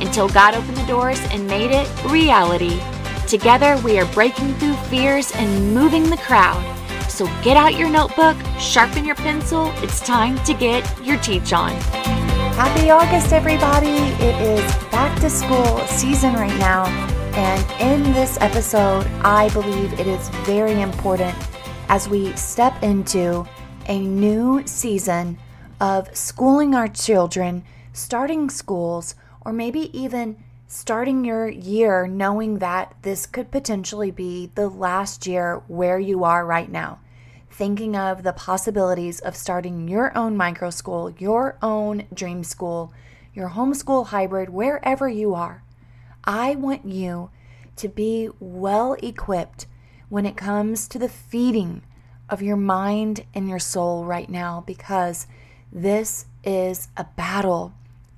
[0.00, 2.80] until God opened the doors and made it reality.
[3.26, 6.62] Together, we are breaking through fears and moving the crowd.
[7.10, 9.72] So get out your notebook, sharpen your pencil.
[9.76, 11.72] It's time to get your teach on.
[12.56, 13.98] Happy August, everybody!
[14.22, 16.84] It is back to school season right now.
[17.34, 21.36] And in this episode, I believe it is very important
[21.88, 23.46] as we step into
[23.88, 25.38] a new season
[25.80, 29.14] of schooling our children, starting schools,
[29.46, 35.62] or maybe even starting your year knowing that this could potentially be the last year
[35.68, 36.98] where you are right now.
[37.48, 42.92] Thinking of the possibilities of starting your own micro school, your own dream school,
[43.34, 45.62] your homeschool hybrid, wherever you are.
[46.24, 47.30] I want you
[47.76, 49.66] to be well equipped
[50.08, 51.82] when it comes to the feeding
[52.28, 55.28] of your mind and your soul right now because
[55.70, 57.74] this is a battle.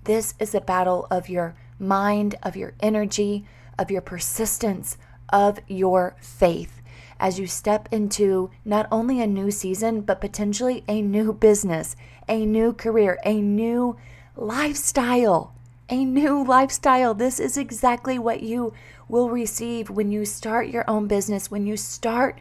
[0.09, 3.45] This is a battle of your mind, of your energy,
[3.79, 4.97] of your persistence,
[5.29, 6.81] of your faith
[7.21, 11.95] as you step into not only a new season, but potentially a new business,
[12.27, 13.99] a new career, a new
[14.35, 15.53] lifestyle.
[15.91, 17.13] A new lifestyle.
[17.13, 18.73] This is exactly what you
[19.11, 22.41] will receive when you start your own business, when you start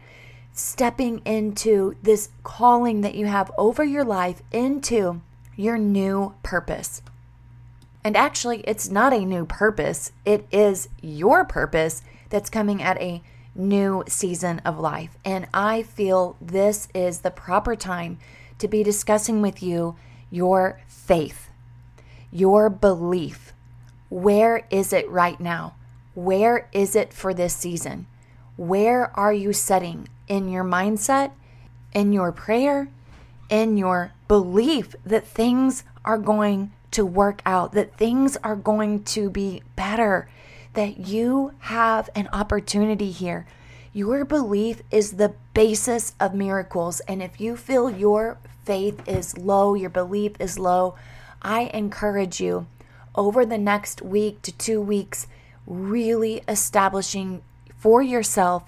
[0.54, 5.20] stepping into this calling that you have over your life into
[5.54, 7.02] your new purpose.
[8.08, 13.22] And actually, it's not a new purpose, it is your purpose that's coming at a
[13.54, 15.18] new season of life.
[15.26, 18.18] And I feel this is the proper time
[18.60, 19.96] to be discussing with you
[20.30, 21.50] your faith,
[22.32, 23.52] your belief.
[24.08, 25.74] Where is it right now?
[26.14, 28.06] Where is it for this season?
[28.56, 31.32] Where are you setting in your mindset,
[31.92, 32.88] in your prayer,
[33.50, 39.30] in your belief that things are going to work out, that things are going to
[39.30, 40.28] be better,
[40.74, 43.46] that you have an opportunity here.
[43.92, 47.00] Your belief is the basis of miracles.
[47.00, 50.94] And if you feel your faith is low, your belief is low,
[51.42, 52.66] I encourage you
[53.14, 55.26] over the next week to two weeks,
[55.66, 57.42] really establishing
[57.76, 58.64] for yourself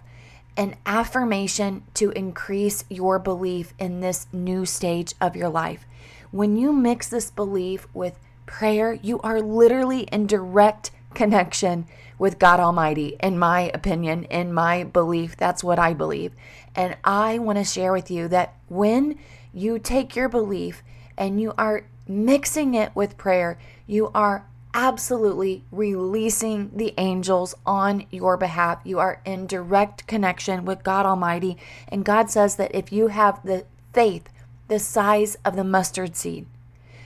[0.56, 5.86] an affirmation to increase your belief in this new stage of your life.
[6.32, 11.86] When you mix this belief with prayer, you are literally in direct connection
[12.18, 15.36] with God Almighty, in my opinion, in my belief.
[15.36, 16.32] That's what I believe.
[16.74, 19.18] And I want to share with you that when
[19.52, 20.82] you take your belief
[21.16, 28.36] and you are mixing it with prayer, you are absolutely releasing the angels on your
[28.36, 28.80] behalf.
[28.84, 31.56] You are in direct connection with God Almighty.
[31.88, 34.28] And God says that if you have the faith
[34.70, 36.46] the size of the mustard seed,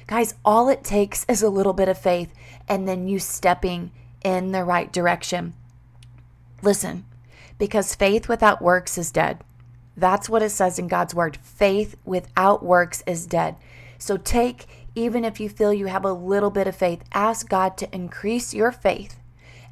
[0.06, 2.32] guys, all it takes is a little bit of faith
[2.68, 3.90] and then you stepping
[4.22, 5.54] in the right direction.
[6.62, 7.04] Listen,
[7.58, 9.42] because faith without works is dead.
[9.96, 11.38] That's what it says in God's word.
[11.38, 13.56] Faith without works is dead.
[13.98, 17.76] So take even if you feel you have a little bit of faith, ask God
[17.78, 19.18] to increase your faith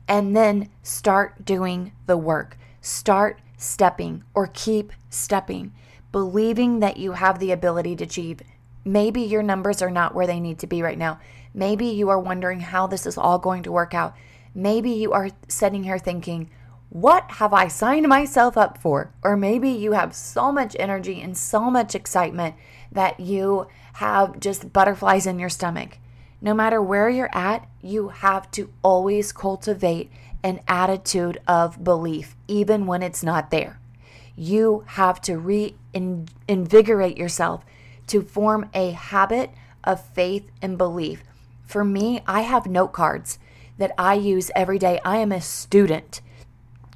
[0.08, 2.56] and then start doing the work.
[2.80, 5.72] Start stepping or keep stepping,
[6.12, 8.40] believing that you have the ability to achieve.
[8.84, 11.18] Maybe your numbers are not where they need to be right now.
[11.54, 14.14] Maybe you are wondering how this is all going to work out.
[14.54, 16.50] Maybe you are sitting here thinking,
[16.90, 19.12] what have I signed myself up for?
[19.22, 22.54] Or maybe you have so much energy and so much excitement
[22.90, 25.98] that you have just butterflies in your stomach.
[26.42, 30.10] No matter where you're at, you have to always cultivate
[30.42, 33.78] an attitude of belief, even when it's not there.
[34.36, 37.64] You have to reinvigorate yourself
[38.08, 39.50] to form a habit
[39.84, 41.22] of faith and belief.
[41.64, 43.38] For me, I have note cards
[43.78, 45.00] that I use every day.
[45.04, 46.20] I am a student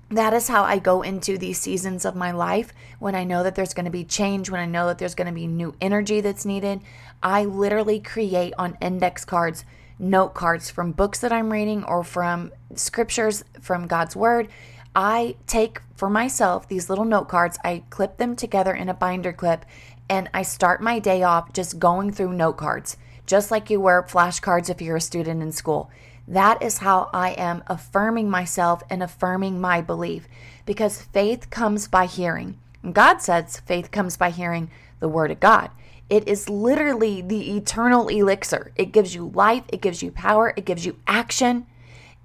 [0.09, 3.57] that is how I go into these seasons of my life when I know that
[3.57, 6.21] there's going to be change, when I know that there's going to be new energy
[6.21, 6.81] that's needed.
[7.23, 9.65] I literally create on index cards
[9.99, 14.49] note cards from books that I'm reading or from scriptures from God's Word.
[14.97, 19.31] I take for myself these little note cards, I clip them together in a binder
[19.31, 19.67] clip,
[20.09, 22.97] and I start my day off just going through note cards,
[23.27, 25.91] just like you wear flashcards if you're a student in school.
[26.27, 30.29] That is how I am affirming myself and affirming my belief
[30.65, 32.59] because faith comes by hearing.
[32.91, 34.71] God says faith comes by hearing
[35.01, 35.71] the word of God.
[36.09, 38.73] It is literally the eternal elixir.
[38.77, 41.67] It gives you life, it gives you power, it gives you action,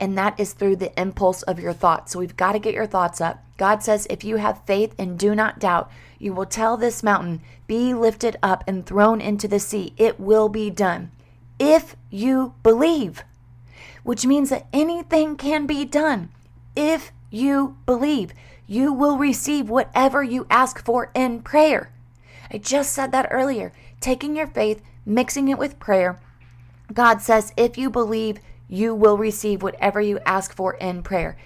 [0.01, 2.12] and that is through the impulse of your thoughts.
[2.12, 3.44] So we've got to get your thoughts up.
[3.57, 7.42] God says, if you have faith and do not doubt, you will tell this mountain,
[7.68, 9.94] be lifted up and thrown into the sea.
[9.98, 11.12] It will be done.
[11.59, 13.24] If you believe,
[14.03, 16.30] which means that anything can be done.
[16.75, 18.31] If you believe,
[18.65, 21.92] you will receive whatever you ask for in prayer.
[22.50, 23.71] I just said that earlier.
[24.00, 26.19] Taking your faith, mixing it with prayer.
[26.92, 28.39] God says, if you believe,
[28.71, 31.38] you will receive whatever you ask for in prayer.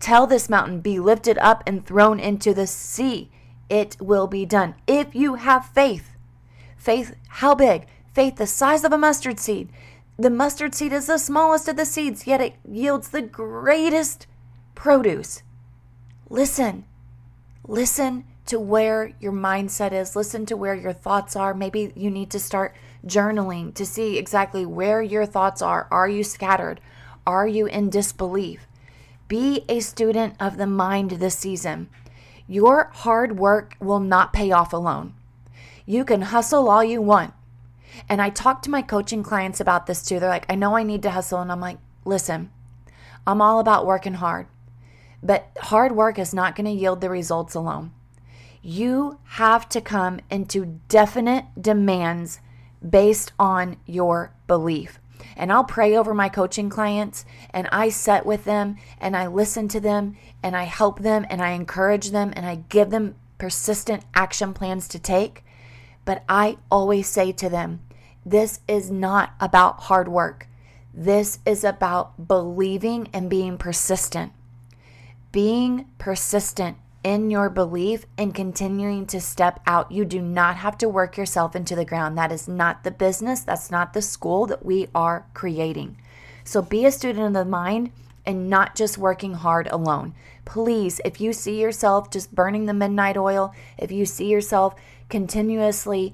[0.00, 3.30] Tell this mountain, be lifted up and thrown into the sea.
[3.70, 4.74] It will be done.
[4.88, 6.16] If you have faith,
[6.76, 7.86] faith, how big?
[8.12, 9.68] Faith the size of a mustard seed.
[10.18, 14.26] The mustard seed is the smallest of the seeds, yet it yields the greatest
[14.74, 15.44] produce.
[16.28, 16.84] Listen,
[17.66, 21.54] listen to where your mindset is, listen to where your thoughts are.
[21.54, 22.74] Maybe you need to start
[23.06, 25.88] journaling to see exactly where your thoughts are.
[25.90, 26.80] Are you scattered?
[27.26, 28.66] Are you in disbelief?
[29.28, 31.88] Be a student of the mind this season.
[32.46, 35.14] Your hard work will not pay off alone.
[35.86, 37.34] You can hustle all you want.
[38.08, 40.18] And I talk to my coaching clients about this too.
[40.20, 41.40] They're like, I know I need to hustle.
[41.40, 42.50] And I'm like, listen,
[43.26, 44.46] I'm all about working hard,
[45.22, 47.92] but hard work is not going to yield the results alone
[48.62, 52.38] you have to come into definite demands
[52.88, 54.98] based on your belief.
[55.36, 59.68] And I'll pray over my coaching clients and I set with them and I listen
[59.68, 64.04] to them and I help them and I encourage them and I give them persistent
[64.14, 65.44] action plans to take.
[66.04, 67.80] But I always say to them,
[68.24, 70.48] this is not about hard work.
[70.94, 74.32] This is about believing and being persistent.
[75.30, 79.90] Being persistent in your belief and continuing to step out.
[79.90, 82.16] You do not have to work yourself into the ground.
[82.16, 85.96] That is not the business, that's not the school that we are creating.
[86.44, 87.92] So be a student of the mind
[88.24, 90.14] and not just working hard alone.
[90.44, 94.74] Please, if you see yourself just burning the midnight oil, if you see yourself
[95.08, 96.12] continuously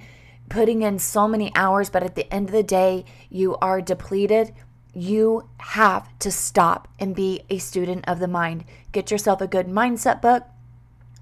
[0.48, 4.54] putting in so many hours, but at the end of the day, you are depleted,
[4.94, 8.64] you have to stop and be a student of the mind.
[8.92, 10.44] Get yourself a good mindset book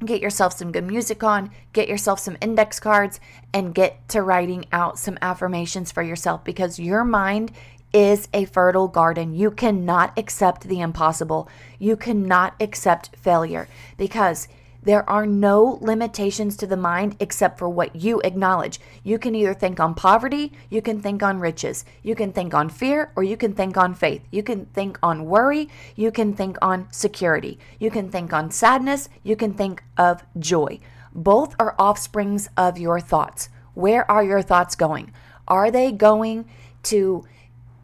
[0.05, 3.21] get yourself some good music on, get yourself some index cards,
[3.53, 7.53] and get to writing out some affirmations for yourself because your mind
[7.93, 9.35] is a fertile garden.
[9.35, 11.49] You cannot accept the impossible.
[11.79, 14.49] You cannot accept failure because
[14.87, 18.79] there are no limitations to the mind except for what you acknowledge.
[19.03, 22.69] You can either think on poverty, you can think on riches, you can think on
[22.69, 24.23] fear, or you can think on faith.
[24.31, 27.59] You can think on worry, you can think on security.
[27.81, 30.79] You can think on sadness, you can think of joy.
[31.13, 33.49] Both are offsprings of your thoughts.
[33.75, 35.13] Where are your thoughts going?
[35.49, 36.49] Are they going
[36.85, 37.27] to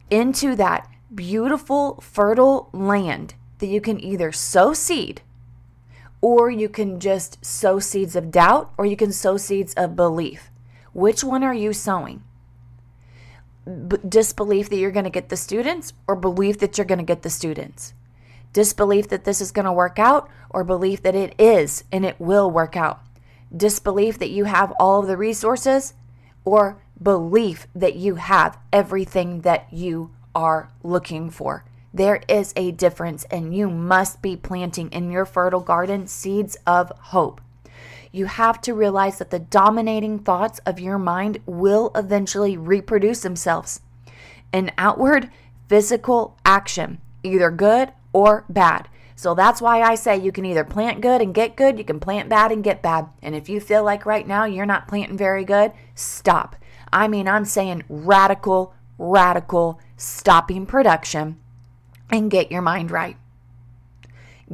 [0.09, 5.21] into that beautiful, fertile land that you can either sow seed?
[6.23, 10.49] Or you can just sow seeds of doubt, or you can sow seeds of belief.
[10.93, 12.23] Which one are you sowing?
[13.65, 17.03] B- disbelief that you're going to get the students, or belief that you're going to
[17.03, 17.93] get the students?
[18.53, 22.21] Disbelief that this is going to work out, or belief that it is and it
[22.21, 23.01] will work out?
[23.53, 25.93] Disbelief that you have all of the resources,
[26.45, 31.65] or belief that you have everything that you are looking for?
[31.93, 36.91] There is a difference, and you must be planting in your fertile garden seeds of
[36.97, 37.39] hope.
[38.11, 43.81] You have to realize that the dominating thoughts of your mind will eventually reproduce themselves.
[44.53, 45.29] in outward
[45.67, 48.87] physical action, either good or bad.
[49.15, 51.99] So that's why I say you can either plant good and get good, you can
[51.99, 53.07] plant bad and get bad.
[53.21, 56.55] And if you feel like right now you're not planting very good, stop.
[56.91, 61.39] I mean, I'm saying radical, radical stopping production
[62.13, 63.17] and get your mind right.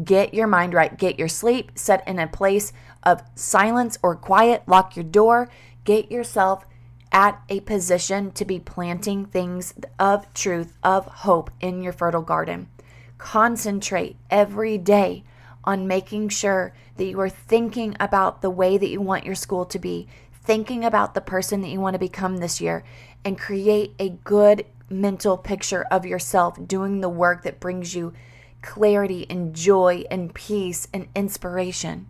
[0.02, 0.98] Get your mind right.
[0.98, 2.72] Get your sleep set in a place
[3.04, 4.64] of silence or quiet.
[4.66, 5.50] Lock your door.
[5.84, 6.66] Get yourself
[7.12, 12.70] at a position to be planting things of truth, of hope in your fertile garden.
[13.18, 15.26] Concentrate every day
[15.66, 19.66] on making sure that you are thinking about the way that you want your school
[19.66, 22.86] to be, thinking about the person that you want to become this year,
[23.26, 28.14] and create a good mental picture of yourself doing the work that brings you
[28.62, 32.08] clarity and joy and peace and inspiration.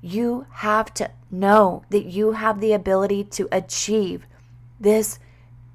[0.00, 4.26] You have to know that you have the ability to achieve
[4.78, 5.18] this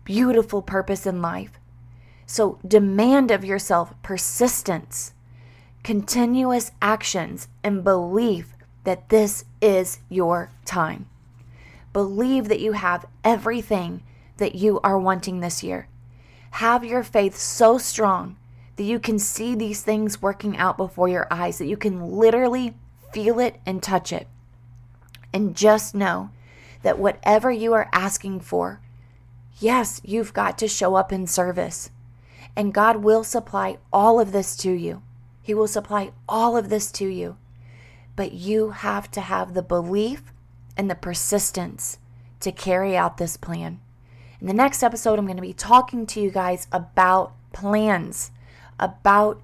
[0.03, 1.51] beautiful purpose in life.
[2.25, 5.13] So demand of yourself persistence,
[5.83, 8.53] continuous actions, and belief
[8.83, 11.07] that this is your time.
[11.93, 14.03] Believe that you have everything
[14.37, 15.87] that you are wanting this year.
[16.51, 18.37] Have your faith so strong
[18.75, 22.75] that you can see these things working out before your eyes, that you can literally
[23.13, 24.27] feel it and touch it.
[25.33, 26.31] And just know
[26.81, 28.81] that whatever you are asking for,
[29.59, 31.89] yes, you've got to show up in service.
[32.55, 35.01] And God will supply all of this to you.
[35.41, 37.37] He will supply all of this to you.
[38.15, 40.33] But you have to have the belief
[40.75, 41.97] and the persistence
[42.41, 43.79] to carry out this plan.
[44.41, 48.31] In the next episode, I'm going to be talking to you guys about plans,
[48.79, 49.39] about